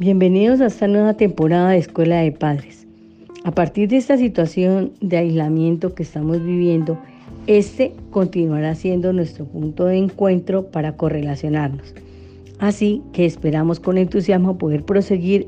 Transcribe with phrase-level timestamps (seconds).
[0.00, 2.84] Bienvenidos a esta nueva temporada de Escuela de Padres.
[3.44, 6.98] A partir de esta situación de aislamiento que estamos viviendo,
[7.46, 11.94] este continuará siendo nuestro punto de encuentro para correlacionarnos.
[12.58, 15.46] Así que esperamos con entusiasmo poder proseguir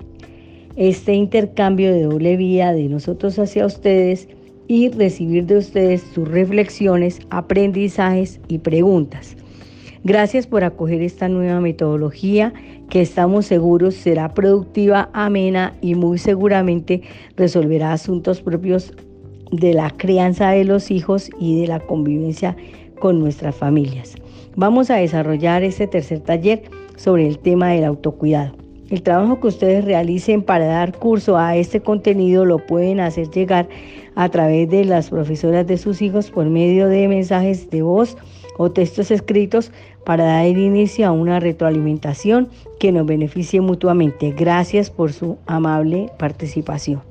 [0.76, 4.28] este intercambio de doble vía de nosotros hacia ustedes
[4.68, 9.36] y recibir de ustedes sus reflexiones, aprendizajes y preguntas.
[10.04, 12.52] Gracias por acoger esta nueva metodología
[12.88, 17.02] que estamos seguros será productiva, amena y muy seguramente
[17.36, 18.92] resolverá asuntos propios
[19.50, 22.56] de la crianza de los hijos y de la convivencia
[22.98, 24.14] con nuestras familias.
[24.56, 26.62] Vamos a desarrollar este tercer taller
[26.96, 28.56] sobre el tema del autocuidado.
[28.88, 33.68] El trabajo que ustedes realicen para dar curso a este contenido lo pueden hacer llegar
[34.14, 38.16] a través de las profesoras de sus hijos por medio de mensajes de voz
[38.58, 39.72] o textos escritos
[40.04, 44.32] para dar inicio a una retroalimentación que nos beneficie mutuamente.
[44.32, 47.02] Gracias por su amable participación.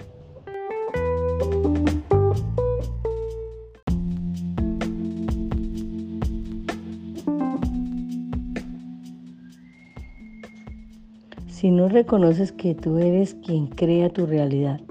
[11.47, 14.81] Si no reconoces que tú eres quien crea tu realidad,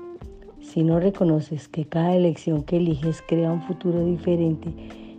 [0.61, 4.73] si no reconoces que cada elección que eliges crea un futuro diferente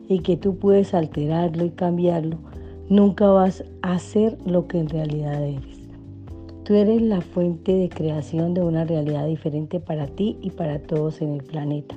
[0.07, 2.37] y que tú puedes alterarlo y cambiarlo,
[2.89, 5.85] nunca vas a ser lo que en realidad eres.
[6.63, 11.21] Tú eres la fuente de creación de una realidad diferente para ti y para todos
[11.21, 11.95] en el planeta.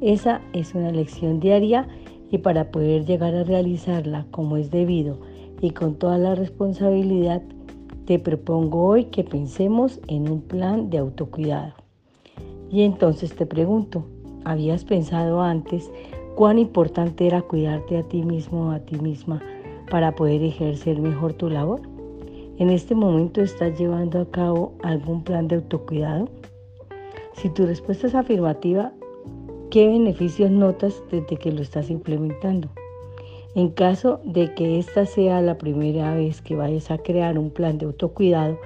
[0.00, 1.86] Esa es una elección diaria
[2.30, 5.18] y para poder llegar a realizarla como es debido
[5.60, 7.42] y con toda la responsabilidad,
[8.06, 11.74] te propongo hoy que pensemos en un plan de autocuidado.
[12.70, 14.06] Y entonces te pregunto,
[14.44, 15.90] ¿habías pensado antes
[16.40, 19.42] cuán importante era cuidarte a ti mismo o a ti misma
[19.90, 21.82] para poder ejercer mejor tu labor?
[22.56, 26.30] ¿En este momento estás llevando a cabo algún plan de autocuidado?
[27.34, 28.90] Si tu respuesta es afirmativa,
[29.70, 32.70] ¿qué beneficios notas desde que lo estás implementando?
[33.54, 37.76] En caso de que esta sea la primera vez que vayas a crear un plan
[37.76, 38.58] de autocuidado,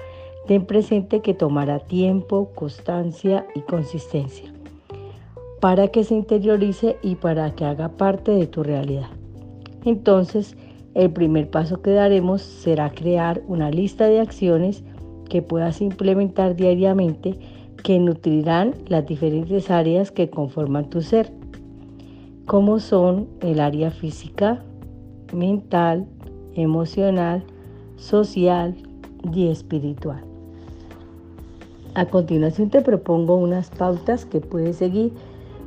[0.47, 4.54] ten presente que tomará tiempo, constancia y consistencia
[5.65, 9.09] para que se interiorice y para que haga parte de tu realidad.
[9.83, 10.55] Entonces,
[10.93, 14.83] el primer paso que daremos será crear una lista de acciones
[15.27, 17.39] que puedas implementar diariamente
[17.81, 21.31] que nutrirán las diferentes áreas que conforman tu ser,
[22.45, 24.63] como son el área física,
[25.33, 26.05] mental,
[26.53, 27.43] emocional,
[27.95, 28.75] social
[29.33, 30.23] y espiritual.
[31.95, 35.11] A continuación te propongo unas pautas que puedes seguir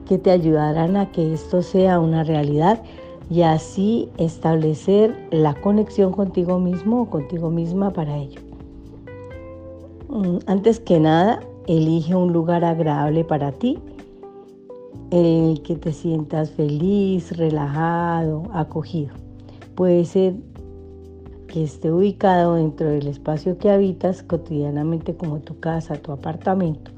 [0.08, 2.82] que te ayudarán a que esto sea una realidad
[3.30, 8.40] y así establecer la conexión contigo mismo o contigo misma para ello.
[10.08, 13.78] Mm, antes que nada, elige un lugar agradable para ti
[15.10, 19.14] en el que te sientas feliz, relajado, acogido.
[19.74, 20.34] Puede ser
[21.46, 26.90] que esté ubicado dentro del espacio que habitas cotidianamente como tu casa, tu apartamento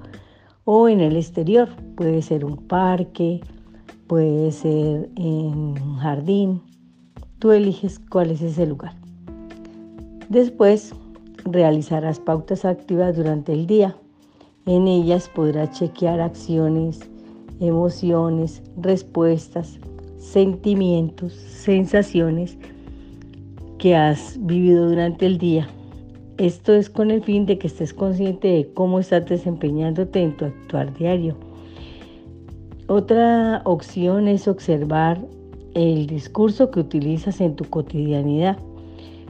[0.64, 1.68] o en el exterior.
[2.00, 3.42] Puede ser un parque,
[4.06, 6.62] puede ser un jardín.
[7.38, 8.94] Tú eliges cuál es ese lugar.
[10.30, 10.94] Después
[11.44, 13.94] realizarás pautas activas durante el día.
[14.64, 17.00] En ellas podrás chequear acciones,
[17.60, 19.78] emociones, respuestas,
[20.16, 22.56] sentimientos, sensaciones
[23.76, 25.68] que has vivido durante el día.
[26.38, 30.46] Esto es con el fin de que estés consciente de cómo estás desempeñándote en tu
[30.46, 31.49] actuar diario.
[32.92, 35.24] Otra opción es observar
[35.74, 38.58] el discurso que utilizas en tu cotidianidad,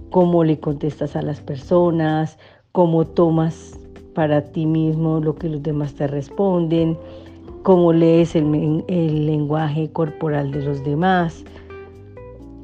[0.08, 2.38] cómo le contestas a las personas,
[2.72, 3.78] cómo tomas
[4.14, 6.96] para ti mismo lo que los demás te responden,
[7.62, 11.44] cómo lees el, el lenguaje corporal de los demás,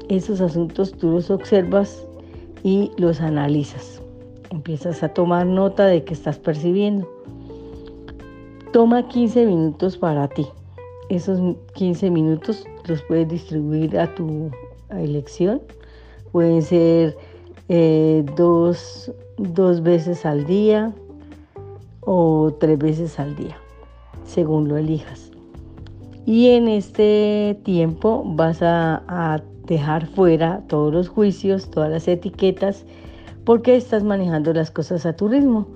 [0.08, 2.06] esos asuntos tú los observas
[2.64, 4.00] y los analizas.
[4.48, 7.06] Empiezas a tomar nota de que estás percibiendo.
[8.72, 10.46] Toma 15 minutos para ti.
[11.08, 11.40] Esos
[11.74, 14.50] 15 minutos los puedes distribuir a tu
[14.90, 15.62] elección.
[16.32, 17.16] Pueden ser
[17.68, 20.92] eh, dos, dos veces al día
[22.00, 23.56] o tres veces al día,
[24.24, 25.30] según lo elijas.
[26.24, 32.84] Y en este tiempo vas a, a dejar fuera todos los juicios, todas las etiquetas,
[33.44, 35.68] porque estás manejando las cosas a tu ritmo.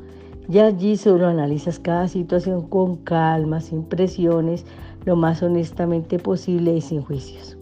[0.48, 4.64] Y allí solo analizas cada situación con calma, sin presiones,
[5.04, 7.56] lo más honestamente posible y sin juicios.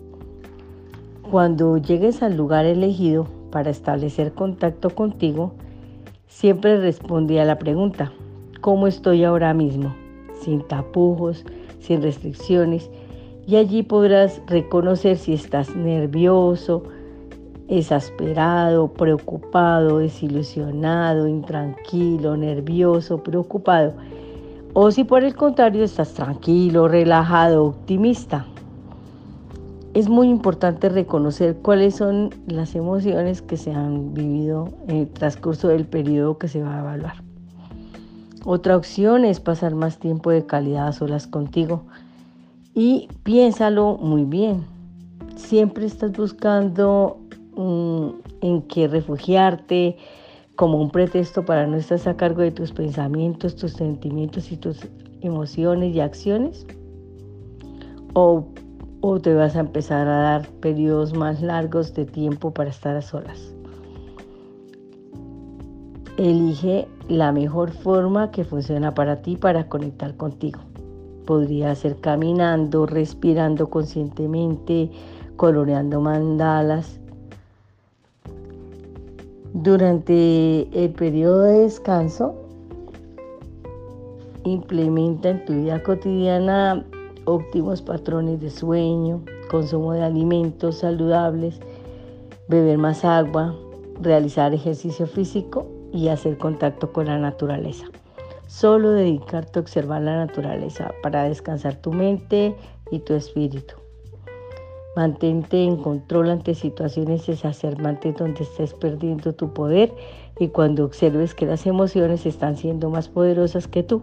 [1.31, 5.53] Cuando llegues al lugar elegido para establecer contacto contigo,
[6.29, 8.13] Siempre respondí a la pregunta,
[8.61, 9.93] ¿cómo estoy ahora mismo?
[10.43, 11.45] Sin tapujos,
[11.81, 12.91] sin restricciones.
[13.47, 16.85] Y allí podrás reconocer si estás nervioso,
[17.67, 23.95] exasperado, preocupado, desilusionado, intranquilo, nervioso, preocupado.
[24.75, 28.47] O si por el contrario estás tranquilo, relajado, optimista.
[29.95, 35.69] Es muy importante reconocer cuáles son las emociones que se han vivido en el transcurso
[35.69, 37.23] del periodo que se va a evaluar.
[38.45, 41.83] Otra opción es pasar más tiempo de calidad a solas contigo
[42.75, 44.65] y piénsalo muy bien.
[45.37, 47.19] Siempre estás buscando
[47.57, 49.97] en qué refugiarte
[50.59, 54.89] como un pretexto para no estar a cargo de tus pensamientos, tus sentimientos y tus
[55.21, 56.67] emociones y acciones?
[58.15, 58.45] ¿O,
[59.01, 63.03] o te vas a empezar a dar periodos más largos de tiempo para estar a
[63.03, 63.55] solas?
[66.17, 70.59] Elige la mejor forma que funciona para ti para conectar contigo.
[71.25, 74.91] Podría ser caminando, respirando conscientemente,
[75.37, 76.99] coloreando mandalas,
[79.63, 82.35] durante el periodo de descanso,
[84.45, 86.85] implementa en tu vida cotidiana
[87.25, 89.21] óptimos patrones de sueño,
[89.51, 91.59] consumo de alimentos saludables,
[92.47, 93.55] beber más agua,
[94.01, 97.87] realizar ejercicio físico y hacer contacto con la naturaleza.
[98.47, 102.55] Solo dedicarte a observar la naturaleza para descansar tu mente
[102.91, 103.75] y tu espíritu.
[104.99, 109.95] Mantente en control ante situaciones exacerbantes donde estés perdiendo tu poder
[110.41, 114.03] y cuando observes que las emociones están siendo más poderosas que tú.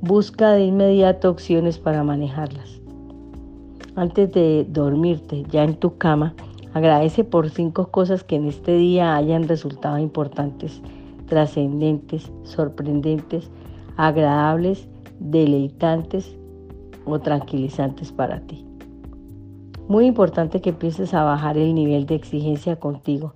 [0.00, 2.80] Busca de inmediato opciones para manejarlas.
[3.96, 6.36] Antes de dormirte ya en tu cama,
[6.72, 10.82] agradece por cinco cosas que en este día hayan resultado importantes,
[11.26, 13.50] trascendentes, sorprendentes,
[13.96, 14.86] agradables,
[15.18, 16.36] deleitantes
[17.06, 18.64] o tranquilizantes para ti.
[19.88, 23.34] Muy importante que empieces a bajar el nivel de exigencia contigo.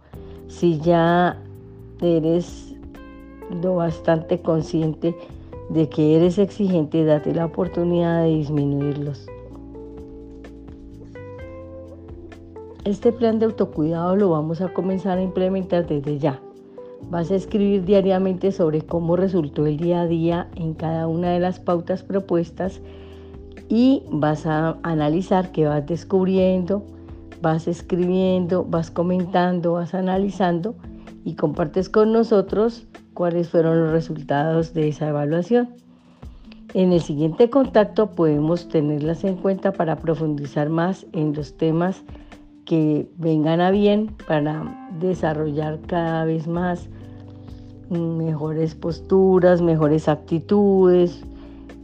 [0.48, 1.36] Si ya
[2.00, 2.74] eres
[3.62, 5.16] lo bastante consciente
[5.68, 9.26] de que eres exigente, date la oportunidad de disminuirlos.
[12.84, 16.40] Este plan de autocuidado lo vamos a comenzar a implementar desde ya.
[17.10, 21.40] Vas a escribir diariamente sobre cómo resultó el día a día en cada una de
[21.40, 22.80] las pautas propuestas
[23.68, 26.84] y vas a analizar qué vas descubriendo,
[27.42, 30.74] vas escribiendo, vas comentando, vas analizando
[31.24, 35.70] y compartes con nosotros cuáles fueron los resultados de esa evaluación.
[36.74, 42.02] En el siguiente contacto podemos tenerlas en cuenta para profundizar más en los temas
[42.64, 46.88] que vengan a bien para desarrollar cada vez más
[47.88, 51.24] mejores posturas, mejores actitudes,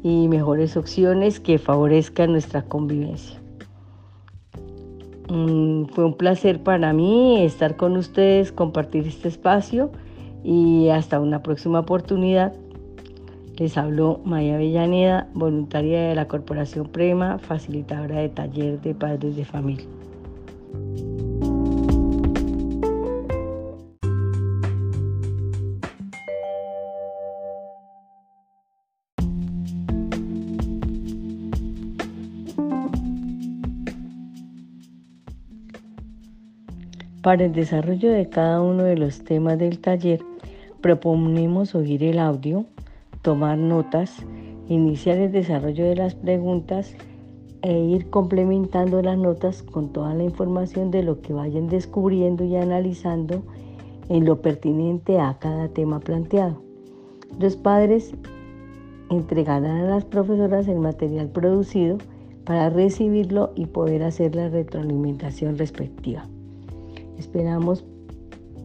[0.02, 3.40] y mejores opciones que favorezcan nuestra convivencia.
[5.28, 9.90] Mm, fue un placer para mí estar con ustedes, compartir este espacio
[10.44, 12.52] y hasta una próxima oportunidad.
[13.56, 19.44] Les habló Maya Villaneda, voluntaria de la Corporación Prema, facilitadora de taller de padres de
[19.44, 19.86] familia.
[37.22, 40.24] Para el desarrollo de cada uno de los temas del taller,
[40.80, 42.64] proponemos oír el audio,
[43.22, 44.26] tomar notas,
[44.66, 46.96] iniciar el desarrollo de las preguntas
[47.62, 52.56] e ir complementando las notas con toda la información de lo que vayan descubriendo y
[52.56, 53.44] analizando
[54.08, 56.60] en lo pertinente a cada tema planteado.
[57.38, 58.16] Los padres
[59.10, 61.98] entregarán a las profesoras el material producido
[62.44, 66.26] para recibirlo y poder hacer la retroalimentación respectiva.
[67.18, 67.84] Esperamos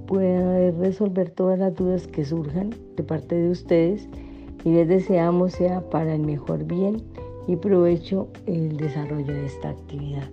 [0.07, 4.07] pueda resolver todas las dudas que surjan de parte de ustedes
[4.63, 7.03] y les deseamos sea para el mejor bien
[7.47, 10.29] y provecho el desarrollo de esta actividad.